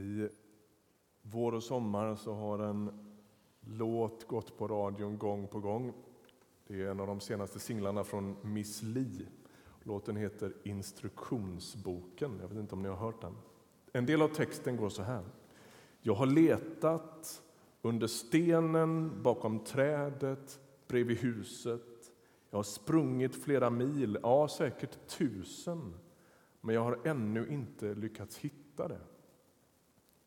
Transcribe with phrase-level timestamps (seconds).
[0.00, 0.28] I
[1.22, 2.90] vår och sommar så har en
[3.60, 5.92] låt gått på radion gång på gång.
[6.66, 9.26] Det är en av de senaste singlarna från Miss Li.
[9.82, 12.38] Låten heter Instruktionsboken.
[12.40, 13.36] Jag vet inte om ni har hört den.
[13.92, 15.24] En del av texten går så här.
[16.00, 17.42] Jag har letat
[17.82, 22.12] under stenen, bakom trädet, bredvid huset.
[22.50, 25.94] Jag har sprungit flera mil, ja säkert tusen,
[26.60, 29.00] men jag har ännu inte lyckats hitta det.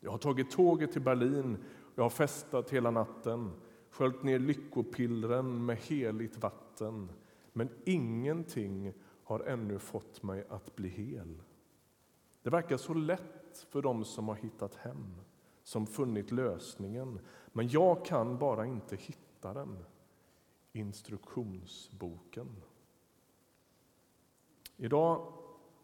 [0.04, 1.58] Jag har tagit tåget till Berlin,
[1.96, 3.52] jag har festat hela natten,
[3.90, 7.10] sköljt ner lyckopillren med heligt vatten,
[7.54, 8.94] men ingenting
[9.24, 11.42] har ännu fått mig att bli hel.
[12.42, 15.16] Det verkar så lätt för dem som har hittat hem,
[15.64, 17.20] som funnit lösningen,
[17.52, 19.78] men jag kan bara inte hitta den.
[20.72, 22.48] Instruktionsboken.
[24.78, 25.34] Idag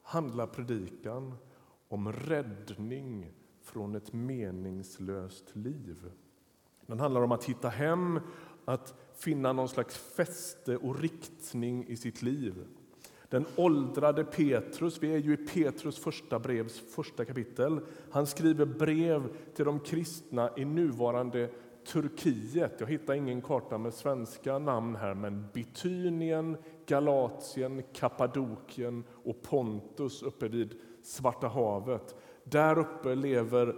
[0.04, 1.35] handlar predikan
[1.88, 3.34] om räddning
[3.73, 6.11] från ett meningslöst liv.
[6.85, 8.20] Den handlar om att hitta hem,
[8.65, 12.65] att finna någon slags fäste och riktning i sitt liv.
[13.29, 17.79] Den åldrade Petrus, vi är ju i Petrus första brevs första kapitel.
[18.11, 21.49] Han skriver brev till de kristna i nuvarande
[21.87, 22.73] Turkiet.
[22.79, 30.48] Jag hittar ingen karta med svenska namn här, men Bitynien, Galatien, Kappadokien och Pontus uppe
[30.48, 32.15] vid Svarta havet.
[32.51, 33.75] Där uppe lever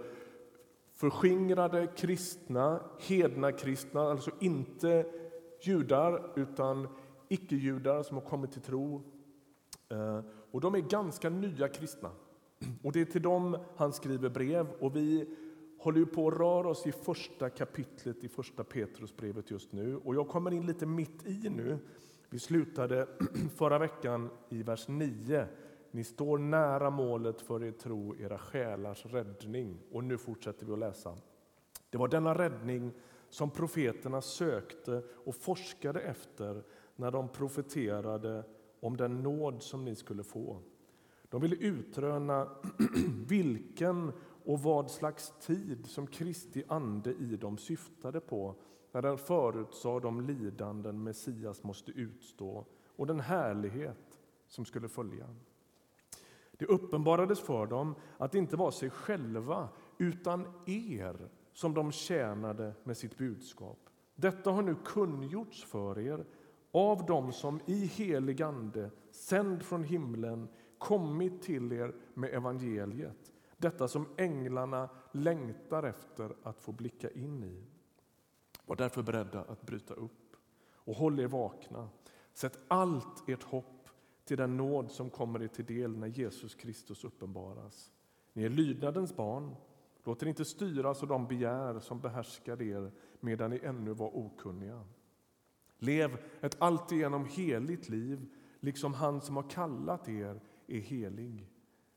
[0.92, 5.06] förskingrade kristna, hedna kristna, alltså inte
[5.62, 6.88] judar utan
[7.28, 9.02] icke-judar som har kommit till tro.
[9.88, 12.10] Eh, och de är ganska nya kristna.
[12.82, 14.66] Och Det är till dem han skriver brev.
[14.80, 15.36] och Vi
[15.78, 19.96] håller ju på att röra oss i första kapitlet i första Petrusbrevet just nu.
[19.96, 21.78] Och Jag kommer in lite mitt i nu.
[22.30, 23.08] Vi slutade
[23.56, 25.46] förra veckan i vers 9
[25.92, 29.78] ni står nära målet för er tro, era själars räddning.
[29.90, 31.16] Och nu fortsätter vi att läsa.
[31.90, 32.92] Det var denna räddning
[33.28, 36.62] som profeterna sökte och forskade efter
[36.96, 38.44] när de profeterade
[38.80, 40.58] om den nåd som ni skulle få.
[41.28, 42.48] De ville utröna
[43.28, 44.12] vilken
[44.44, 48.54] och vad slags tid som Kristi ande i dem syftade på
[48.92, 55.26] när den förutsade de lidanden Messias måste utstå och den härlighet som skulle följa.
[56.62, 59.68] Det uppenbarades för dem att det inte var sig själva
[59.98, 63.78] utan er som de tjänade med sitt budskap.
[64.14, 66.24] Detta har nu kungjorts för er
[66.72, 73.88] av dem som i helig ande, sänd från himlen, kommit till er med evangeliet, detta
[73.88, 77.64] som änglarna längtar efter att få blicka in i.
[78.66, 80.36] Var därför beredda att bryta upp
[80.74, 81.88] och håll er vakna.
[82.32, 83.81] Sätt allt ert hopp
[84.24, 87.92] till den nåd som kommer er till del när Jesus Kristus uppenbaras.
[88.32, 89.56] Ni är lydnadens barn.
[90.04, 94.84] Låt er inte styras av de begär som behärskar er medan ni ännu var okunniga.
[95.78, 98.26] Lev ett alltigenom heligt liv,
[98.60, 101.48] liksom han som har kallat er är helig.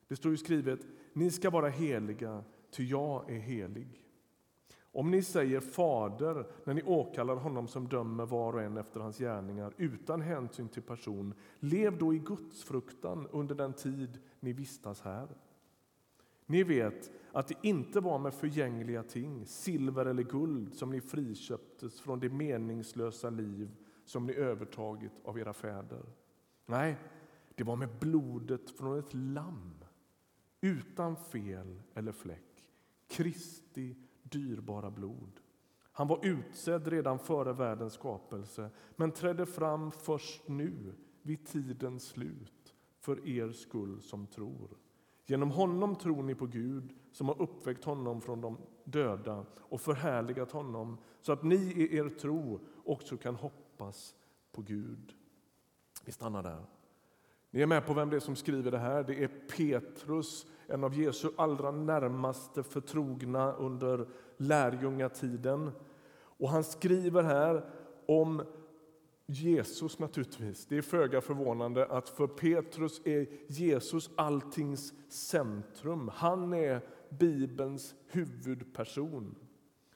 [0.07, 0.79] Det står ju skrivet,
[1.13, 4.04] ni ska vara heliga, ty jag är helig.
[4.95, 9.17] Om ni säger Fader när ni åkallar honom som dömer var och en efter hans
[9.17, 15.01] gärningar utan hänsyn till person, lev då i Guds fruktan under den tid ni vistas
[15.01, 15.27] här.
[16.45, 21.99] Ni vet att det inte var med förgängliga ting, silver eller guld, som ni friköptes
[21.99, 23.75] från det meningslösa liv
[24.05, 26.05] som ni övertagit av era fäder.
[26.65, 26.97] Nej,
[27.55, 29.83] det var med blodet från ett lamm
[30.61, 32.69] utan fel eller fläck,
[33.07, 33.95] Kristi
[34.31, 35.39] dyrbara blod.
[35.91, 42.75] Han var utsedd redan före världens skapelse men trädde fram först nu, vid tidens slut,
[42.99, 44.77] för er skull som tror.
[45.25, 50.51] Genom honom tror ni på Gud som har uppväckt honom från de döda och förhärligat
[50.51, 54.15] honom så att ni i er tro också kan hoppas
[54.51, 55.15] på Gud.
[56.05, 56.65] Vi stannar där.
[57.55, 59.03] Ni är med på vem det är som skriver det här.
[59.03, 64.07] Det är Petrus, en av Jesu allra närmaste förtrogna under
[64.37, 65.71] lärjungatiden.
[66.15, 67.65] Och han skriver här
[68.05, 68.43] om
[69.25, 70.65] Jesus naturligtvis.
[70.65, 76.11] Det är föga förvånande att för Petrus är Jesus alltings centrum.
[76.13, 79.35] Han är Bibelns huvudperson.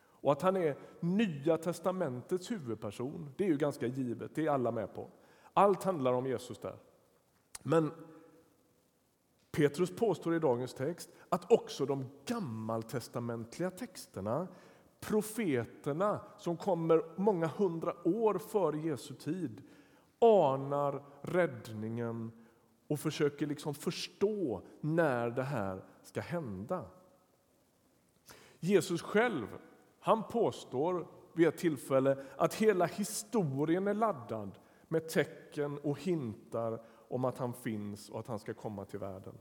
[0.01, 4.35] Och att han är Nya testamentets huvudperson, det är ju ganska givet.
[4.35, 5.07] Det är alla med på.
[5.53, 6.75] Allt handlar om Jesus där.
[7.63, 7.91] Men
[9.51, 14.47] Petrus påstår i dagens text att också de gammaltestamentliga texterna,
[14.99, 19.61] profeterna som kommer många hundra år före Jesu tid,
[20.19, 22.31] anar räddningen
[22.87, 26.85] och försöker liksom förstå när det här ska hända.
[28.59, 29.47] Jesus själv
[29.99, 37.25] han påstår vid ett tillfälle att hela historien är laddad med tecken och hintar om
[37.25, 39.37] att han finns och att han ska komma till världen.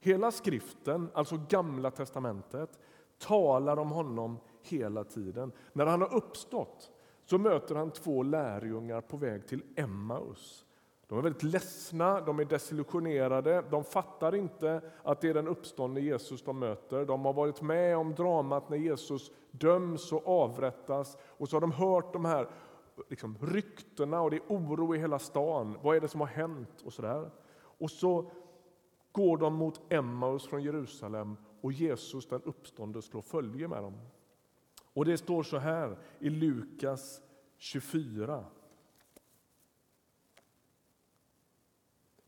[0.00, 2.78] Hela skriften, alltså Gamla testamentet,
[3.18, 5.52] talar om honom hela tiden.
[5.72, 6.90] När han har uppstått
[7.24, 10.64] så möter han två lärjungar på väg till Emmaus.
[11.08, 16.00] De är väldigt ledsna, de är desillusionerade, de fattar inte att det är den uppståndne
[16.00, 17.04] Jesus de möter.
[17.04, 21.72] De har varit med om dramat när Jesus döms och avrättas och så har de
[21.72, 22.48] hört de här
[23.08, 25.78] liksom, ryktena och det är oro i hela stan.
[25.82, 26.82] Vad är det som har hänt?
[26.84, 27.30] Och så, där.
[27.58, 28.30] och så
[29.12, 33.98] går de mot Emmaus från Jerusalem och Jesus den uppståndne slår följe med dem.
[34.92, 37.22] Och det står så här i Lukas
[37.56, 38.44] 24.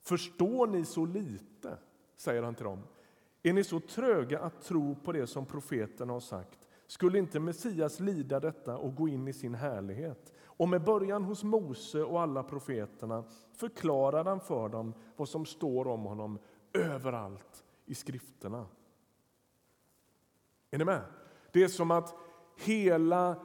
[0.03, 1.79] Förstår ni så lite,
[2.17, 2.83] säger han till dem.
[3.43, 6.59] Är ni så tröga att tro på det som profeten har sagt?
[6.91, 10.33] Skulle inte Messias lida detta och gå in i sin härlighet?
[10.45, 15.87] Och med början hos Mose och alla profeterna förklarade han för dem vad som står
[15.87, 16.39] om honom
[16.73, 18.67] överallt i skrifterna.
[20.71, 21.03] Är ni med?
[21.53, 22.15] Det är som att
[22.57, 23.37] hela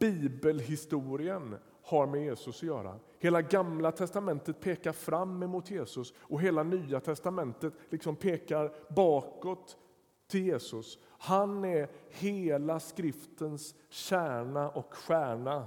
[0.00, 2.98] bibelhistorien har med Jesus att göra.
[3.18, 9.76] Hela Gamla testamentet pekar fram emot Jesus och hela Nya testamentet liksom pekar bakåt
[10.26, 10.98] till Jesus.
[11.18, 15.66] Han är hela skriftens kärna och stjärna.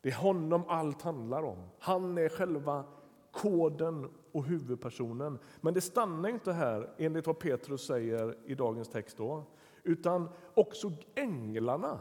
[0.00, 1.68] Det är honom allt handlar om.
[1.78, 2.84] Han är själva
[3.32, 5.38] koden och huvudpersonen.
[5.60, 9.16] Men det stannar inte här, enligt vad Petrus säger i dagens text.
[9.16, 9.44] Då,
[9.82, 12.00] utan också änglarna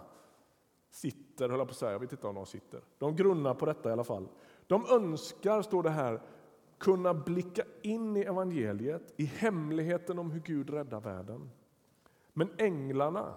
[0.90, 2.82] sitter, höll jag på att säga, jag vet inte om de sitter.
[2.98, 4.28] De grunnar på detta i alla fall.
[4.68, 6.22] De önskar, står det här,
[6.78, 11.50] kunna blicka in i evangeliet, i hemligheten om hur Gud räddar världen.
[12.38, 13.36] Men änglarna,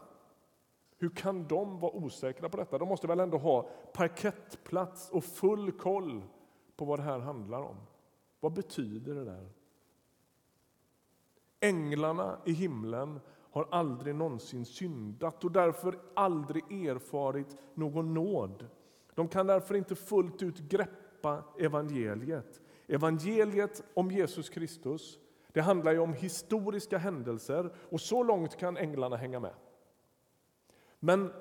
[0.99, 2.79] hur kan de vara osäkra på detta?
[2.79, 3.63] De måste väl ändå ha
[3.93, 6.23] parkettplats och full koll
[6.77, 7.77] på vad det här handlar om.
[8.41, 9.49] Vad betyder det där?
[11.61, 13.21] Änglarna i himlen
[13.51, 18.67] har aldrig någonsin syndat och därför aldrig erfarit någon nåd.
[19.15, 22.61] De kan därför inte fullt ut greppa evangeliet.
[22.87, 25.19] Evangeliet om Jesus Kristus
[25.53, 29.55] det handlar ju om historiska händelser och så långt kan änglarna hänga med.
[31.01, 31.33] Men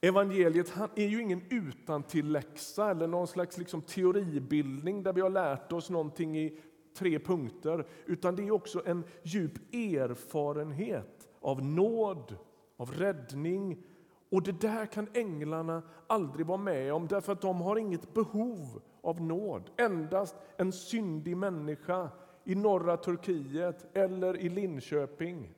[0.00, 5.90] evangeliet är ju ingen utantilläxa eller någon slags liksom teoribildning där vi har lärt oss
[5.90, 6.58] någonting i
[6.96, 12.36] tre punkter, utan det är också en djup erfarenhet av nåd,
[12.76, 13.82] av räddning.
[14.30, 18.82] Och det där kan änglarna aldrig vara med om, därför att de har inget behov
[19.00, 19.70] av nåd.
[19.76, 22.08] Endast en syndig människa
[22.46, 25.54] i norra Turkiet eller i Linköping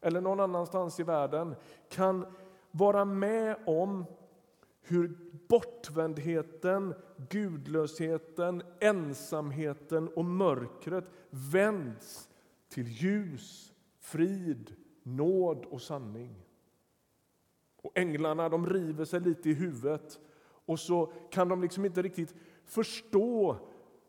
[0.00, 1.54] eller någon annanstans i världen
[1.88, 2.26] kan
[2.70, 4.04] vara med om
[4.80, 5.18] hur
[5.48, 6.94] bortvändheten,
[7.30, 12.28] gudlösheten, ensamheten och mörkret vänds
[12.68, 16.44] till ljus, frid, nåd och sanning.
[17.82, 20.20] Och Änglarna de river sig lite i huvudet
[20.66, 22.34] och så kan de liksom inte riktigt
[22.64, 23.58] förstå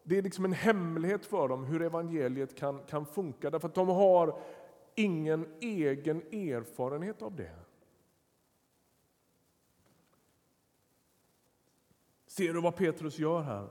[0.07, 3.87] det är liksom en hemlighet för dem hur evangeliet kan, kan funka, därför att de
[3.87, 4.39] har
[4.95, 7.55] ingen egen erfarenhet av det.
[12.27, 13.67] Ser du vad Petrus gör här?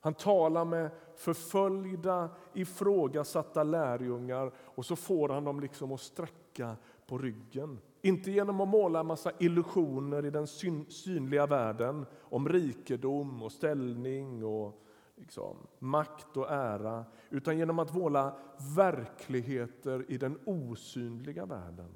[0.00, 7.18] Han talar med förföljda, ifrågasatta lärjungar och så får han dem liksom att sträcka på
[7.18, 7.78] ryggen.
[8.02, 10.46] Inte genom att måla en massa illusioner i den
[10.88, 14.82] synliga världen om rikedom och ställning och
[15.16, 18.38] liksom, makt och ära utan genom att måla
[18.76, 21.90] verkligheter i den osynliga världen.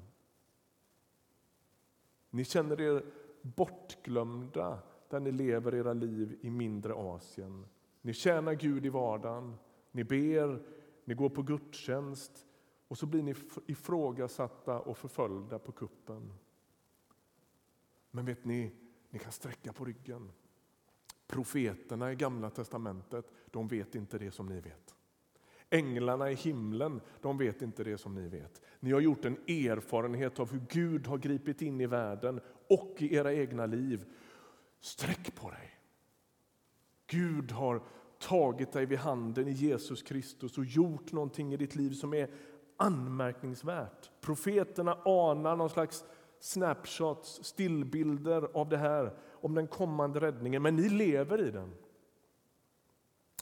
[2.29, 3.05] Ni känner er
[3.41, 7.65] bortglömda där ni lever era liv i mindre Asien.
[8.01, 9.55] Ni tjänar Gud i vardagen,
[9.91, 10.63] ni ber,
[11.05, 12.47] ni går på gudstjänst
[12.87, 13.35] och så blir ni
[13.65, 16.33] ifrågasatta och förföljda på kuppen.
[18.11, 18.75] Men vet ni,
[19.09, 20.31] ni kan sträcka på ryggen.
[21.31, 24.95] Profeterna i Gamla testamentet, de vet inte det som ni vet.
[25.69, 28.61] Änglarna i himlen, de vet inte det som ni vet.
[28.79, 33.15] Ni har gjort en erfarenhet av hur Gud har gripit in i världen och i
[33.15, 34.05] era egna liv.
[34.79, 35.69] Sträck på dig!
[37.07, 37.83] Gud har
[38.19, 42.29] tagit dig vid handen i Jesus Kristus och gjort någonting i ditt liv som är
[42.77, 44.11] anmärkningsvärt.
[44.21, 46.05] Profeterna anar någon slags
[46.41, 51.73] snapshots, stillbilder av det här, om den kommande räddningen, men ni lever i den.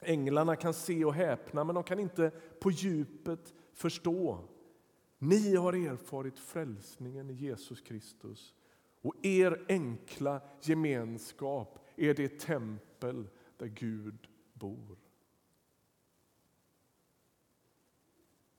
[0.01, 4.39] Änglarna kan se och häpna, men de kan inte på djupet förstå.
[5.18, 8.53] Ni har erfarit frälsningen i Jesus Kristus
[9.01, 13.27] och er enkla gemenskap är det tempel
[13.58, 14.98] där Gud bor.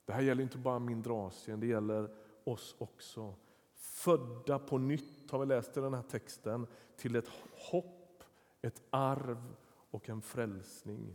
[0.05, 3.35] Det här gäller inte bara mindre Asien, det gäller oss också.
[3.81, 7.31] Födda på nytt, har vi läst i den här texten, till ett
[7.71, 8.25] hopp,
[8.63, 9.55] ett arv
[9.91, 11.15] och en frälsning.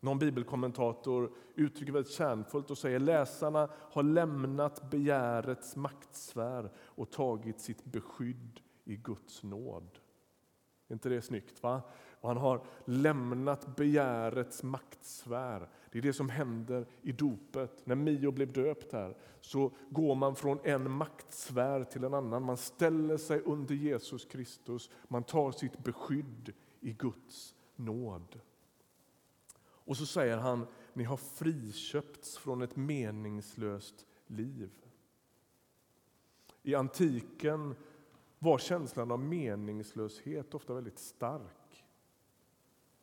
[0.00, 7.84] Någon bibelkommentator uttrycker väldigt kärnfullt och säger läsarna har lämnat begärets maktsfär och tagit sitt
[7.84, 9.98] beskydd i Guds nåd.
[10.88, 11.62] Är inte det snyggt?
[11.62, 11.82] va?
[12.24, 15.68] Och han har lämnat begärets maktsfär.
[15.90, 17.86] Det är det som händer i dopet.
[17.86, 22.42] När Mio blev döpt här så går man från en maktsfär till en annan.
[22.42, 24.90] Man ställer sig under Jesus Kristus.
[25.08, 28.40] Man tar sitt beskydd i Guds nåd.
[29.58, 34.70] Och så säger han, ni har friköpts från ett meningslöst liv.
[36.62, 37.74] I antiken
[38.38, 41.63] var känslan av meningslöshet ofta väldigt stark.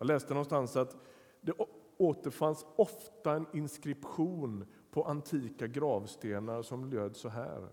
[0.02, 0.98] Jag läste någonstans att
[1.42, 1.54] det
[1.98, 7.70] återfanns ofta en inskription på antika gravstenar som löd så här.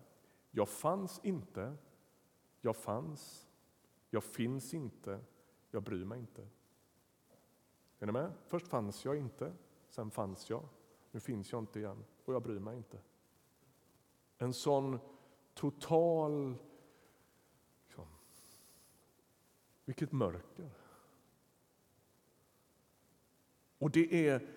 [0.51, 1.77] Jag fanns inte,
[2.61, 3.49] jag fanns,
[4.11, 5.21] jag finns inte,
[5.71, 6.49] jag bryr mig inte.
[7.99, 8.33] Är ni med?
[8.47, 9.53] Först fanns jag inte,
[9.89, 10.69] sen fanns jag.
[11.11, 12.99] Nu finns jag inte igen och jag bryr mig inte.
[14.39, 14.99] En sån
[15.55, 16.55] total...
[17.87, 18.07] Liksom,
[19.85, 20.88] vilket mörker!
[23.79, 24.49] Och det är,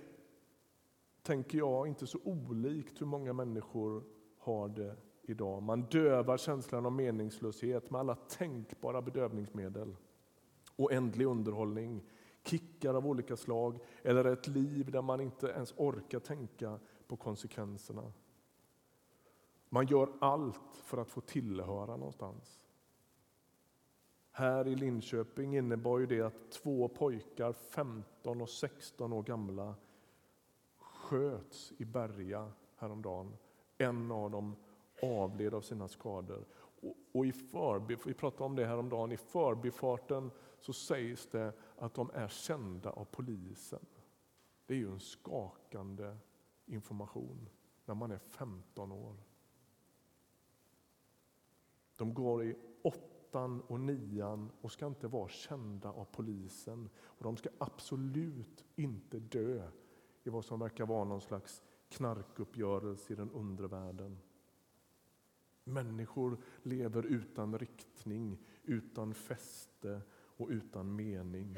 [1.22, 4.04] tänker jag, inte så olikt hur många människor
[4.38, 5.64] har det idag.
[5.64, 9.96] Man dövar känslan av meningslöshet med alla tänkbara bedövningsmedel.
[10.76, 12.04] Oändlig underhållning,
[12.44, 18.14] kickar av olika slag eller ett liv där man inte ens orkar tänka på konsekvenserna.
[19.70, 22.61] Man gör allt för att få tillhöra någonstans.
[24.32, 29.76] Här i Linköping innebar ju det att två pojkar, 15 och 16 år gamla,
[30.78, 33.38] sköts i Berga häromdagen.
[33.78, 34.56] En av dem
[35.02, 36.46] avled av sina skador.
[37.12, 42.12] Och, i förbi, vi pratade om det häromdagen, i förbifarten så sägs det att de
[42.14, 43.86] är kända av polisen.
[44.66, 46.18] Det är ju en skakande
[46.66, 47.50] information
[47.86, 49.16] när man är 15 år.
[51.96, 52.56] De går i
[53.32, 56.90] åttan och nian och ska inte vara kända av polisen.
[56.98, 59.72] Och De ska absolut inte dö
[60.24, 64.18] i vad som verkar vara någon slags knarkuppgörelse i den undre världen.
[65.64, 71.56] Människor lever utan riktning, utan fäste och utan mening.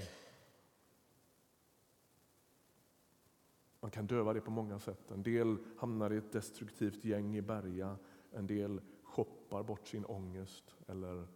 [3.79, 5.11] Man kan döva det på många sätt.
[5.11, 7.97] En del hamnar i ett destruktivt gäng i Berga.
[8.31, 11.27] En del shoppar bort sin ångest eller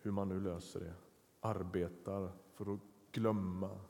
[0.00, 0.94] hur man nu löser det.
[1.40, 2.80] Arbetar för att
[3.12, 3.80] glömma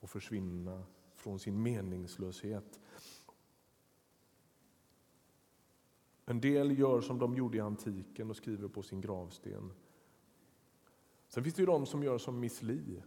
[0.00, 0.82] och försvinna
[1.14, 2.80] från sin meningslöshet.
[6.26, 9.72] En del gör som de gjorde i antiken och skriver på sin gravsten.
[11.28, 13.02] Sen finns det ju de som gör som Miss Li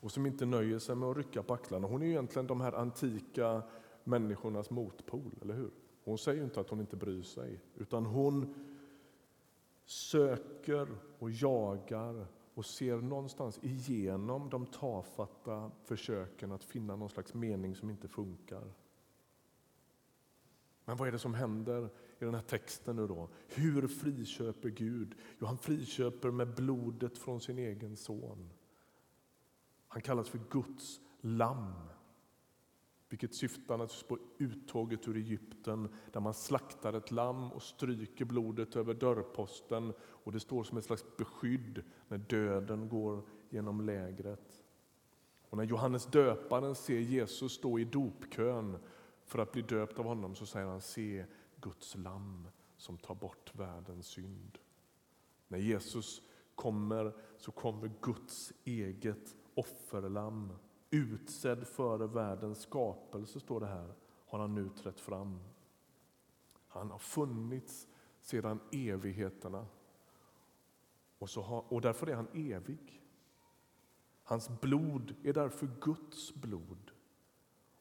[0.00, 1.88] och som inte nöjer sig med att rycka på axlarna.
[1.88, 3.62] Hon är ju egentligen de här antika
[4.04, 5.70] människornas motpol, eller hur?
[6.04, 8.54] Hon säger inte att hon inte bryr sig, utan hon
[9.86, 10.88] söker
[11.18, 17.90] och jagar och ser någonstans igenom de tafatta försöken att finna någon slags mening som
[17.90, 18.72] inte funkar.
[20.84, 21.84] Men vad är det som händer
[22.18, 23.28] i den här texten nu då?
[23.48, 25.14] Hur friköper Gud?
[25.38, 28.50] Jo, han friköper med blodet från sin egen son.
[29.88, 31.74] Han kallas för Guds lamm.
[33.08, 38.76] Vilket syftar naturligtvis på uttåget ur Egypten där man slaktar ett lamm och stryker blodet
[38.76, 44.62] över dörrposten och det står som ett slags beskydd när döden går genom lägret.
[45.48, 48.78] Och när Johannes döparen ser Jesus stå i dopkön
[49.24, 51.24] för att bli döpt av honom så säger han se
[51.60, 54.58] Guds lamm som tar bort världens synd.
[55.48, 56.22] När Jesus
[56.54, 60.52] kommer så kommer Guds eget offerlamm
[60.90, 63.94] utsedd före världens skapelse, står det här,
[64.26, 65.40] har han nu trätt fram.
[66.68, 67.88] Han har funnits
[68.20, 69.66] sedan evigheterna
[71.18, 73.02] och, så har, och därför är han evig.
[74.22, 76.90] Hans blod är därför Guds blod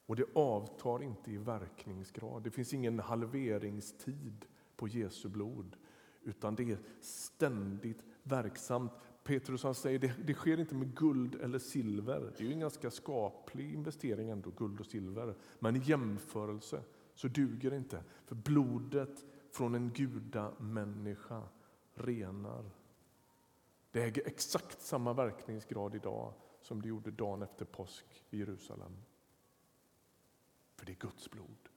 [0.06, 2.44] och det avtar inte i verkningsgrad.
[2.44, 4.46] Det finns ingen halveringstid
[4.76, 5.78] på Jesu blod
[6.24, 8.92] utan det är ständigt verksamt.
[9.26, 12.34] Petrus han säger det, det sker inte med guld eller silver.
[12.38, 15.36] Det är ju en ganska skaplig investering ändå, guld och silver.
[15.60, 18.04] Men i jämförelse så duger det inte.
[18.26, 21.42] För blodet från en gudamänniska
[21.94, 22.72] renar.
[23.92, 28.96] Det äger exakt samma verkningsgrad idag som det gjorde dagen efter påsk i Jerusalem.
[30.76, 31.70] För det är Guds blod.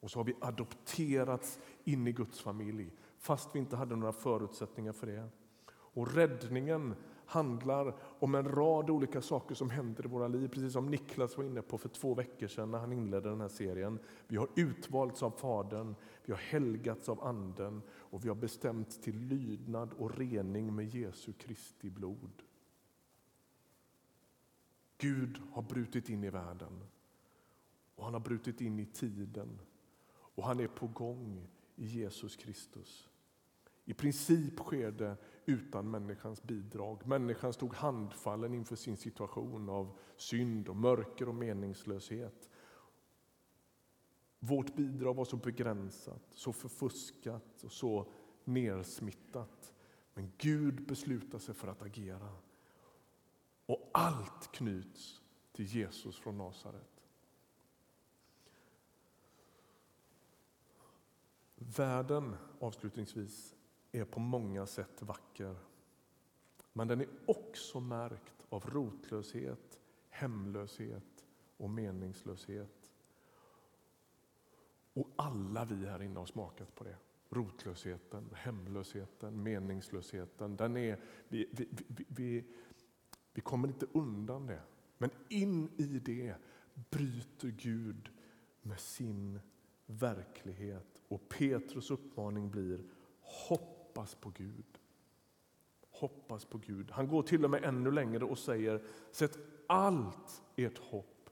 [0.00, 2.90] Och så har vi adopterats in i Guds familj
[3.22, 5.28] fast vi inte hade några förutsättningar för det.
[5.74, 6.94] Och räddningen
[7.26, 11.44] handlar om en rad olika saker som händer i våra liv, precis som Niklas var
[11.44, 13.98] inne på för två veckor sedan när han inledde den här serien.
[14.26, 19.18] Vi har utvalts av Fadern, vi har helgats av Anden och vi har bestämts till
[19.18, 22.42] lydnad och rening med Jesu Kristi blod.
[24.98, 26.84] Gud har brutit in i världen
[27.94, 29.58] och han har brutit in i tiden
[30.12, 33.11] och han är på gång i Jesus Kristus.
[33.84, 37.06] I princip sker det utan människans bidrag.
[37.06, 42.50] Människan stod handfallen inför sin situation av synd, och mörker och meningslöshet.
[44.38, 48.12] Vårt bidrag var så begränsat, så förfuskat och så
[48.44, 49.72] nersmittat.
[50.14, 52.32] Men Gud beslutar sig för att agera.
[53.66, 55.20] Och allt knyts
[55.52, 57.04] till Jesus från Nasaret.
[61.54, 63.54] Världen, avslutningsvis,
[63.92, 65.56] är på många sätt vacker.
[66.72, 71.24] Men den är också märkt av rotlöshet, hemlöshet
[71.56, 72.90] och meningslöshet.
[74.94, 76.96] Och alla vi här inne har smakat på det.
[77.28, 80.56] Rotlösheten, hemlösheten, meningslösheten.
[80.56, 82.44] Den är, vi, vi, vi, vi,
[83.32, 84.62] vi kommer inte undan det.
[84.98, 86.34] Men in i det
[86.90, 88.08] bryter Gud
[88.62, 89.40] med sin
[89.86, 91.02] verklighet.
[91.08, 92.84] Och Petrus uppmaning blir
[94.02, 94.78] hoppas på Gud.
[95.90, 96.90] Hoppas på Gud.
[96.90, 98.82] Han går till och med ännu längre och säger
[99.12, 101.30] sätt allt ert hopp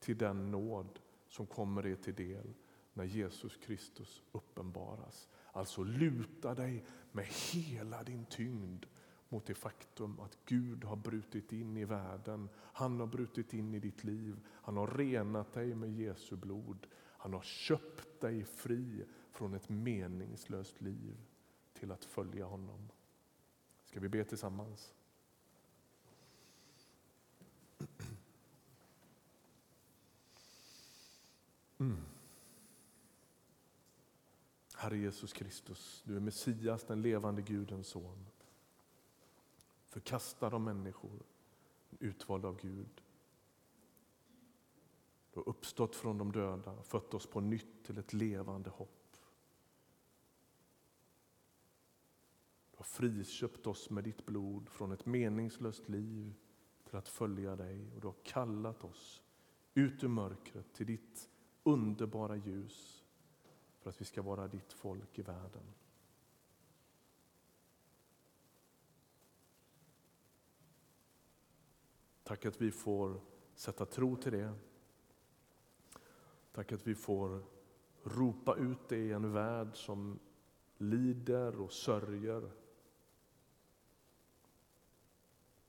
[0.00, 2.54] till den nåd som kommer er till del
[2.92, 5.28] när Jesus Kristus uppenbaras.
[5.52, 8.86] Alltså luta dig med hela din tyngd
[9.28, 12.48] mot det faktum att Gud har brutit in i världen.
[12.54, 14.36] Han har brutit in i ditt liv.
[14.48, 16.86] Han har renat dig med Jesu blod.
[16.96, 21.16] Han har köpt dig fri från ett meningslöst liv
[21.80, 22.88] till att följa honom.
[23.84, 24.94] Ska vi be tillsammans?
[31.78, 32.02] Mm.
[34.74, 38.26] Herre Jesus Kristus, du är Messias, den levande Gudens son.
[39.88, 41.22] Förkastad av människor,
[41.98, 43.02] utvald av Gud.
[45.32, 49.09] Du har uppstått från de döda, fött oss på nytt till ett levande hopp.
[52.80, 56.34] Har friköpt oss med ditt blod från ett meningslöst liv
[56.84, 59.22] till att följa dig och du har kallat oss
[59.74, 61.30] ut ur mörkret till ditt
[61.62, 63.04] underbara ljus
[63.78, 65.62] för att vi ska vara ditt folk i världen.
[72.22, 73.20] Tack att vi får
[73.54, 74.54] sätta tro till det.
[76.52, 77.42] Tack att vi får
[78.02, 80.18] ropa ut det i en värld som
[80.78, 82.59] lider och sörjer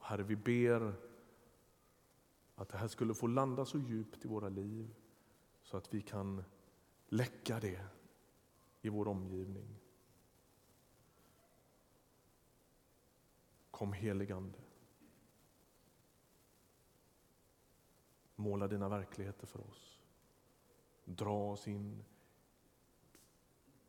[0.01, 0.93] Herre, vi ber
[2.55, 4.95] att det här skulle få landa så djupt i våra liv
[5.63, 6.43] så att vi kan
[7.07, 7.85] läcka det
[8.81, 9.79] i vår omgivning.
[13.71, 14.59] Kom heligande.
[18.35, 19.99] Måla dina verkligheter för oss.
[21.05, 22.03] Dra oss in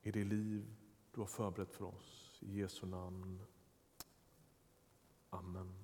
[0.02, 0.74] i det liv
[1.12, 2.38] du har förberett för oss.
[2.40, 3.40] I Jesu namn.
[5.30, 5.81] Amen.